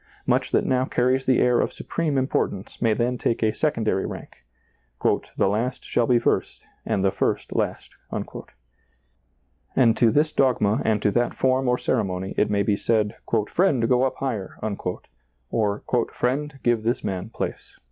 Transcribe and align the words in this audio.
Much 0.25 0.49
that 0.49 0.65
now 0.65 0.83
car 0.83 1.05
ries 1.09 1.27
the 1.27 1.37
air 1.37 1.59
of 1.61 1.71
supreme 1.71 2.17
importance 2.17 2.81
may 2.81 2.91
then 2.91 3.19
take 3.19 3.43
a 3.43 3.53
secondary 3.53 4.03
rank;" 4.03 4.43
the 5.37 5.47
last 5.47 5.83
shall 5.85 6.07
be 6.07 6.17
first, 6.17 6.65
and 6.87 7.05
the 7.05 7.11
first 7.11 7.55
last." 7.55 7.95
And 9.75 9.95
to 9.97 10.09
this 10.09 10.31
dogma 10.31 10.81
and 10.83 11.03
to 11.03 11.11
that 11.11 11.35
form 11.35 11.69
or 11.69 11.77
ceremony 11.77 12.33
it 12.35 12.49
may 12.49 12.63
be 12.63 12.75
said," 12.75 13.15
Friend, 13.49 13.87
go 13.87 14.01
up 14.01 14.15
higher," 14.15 14.57
or" 15.51 15.83
Friend, 16.13 16.59
give 16.63 16.81
this 16.81 17.03
man 17.03 17.29
place." 17.29 17.77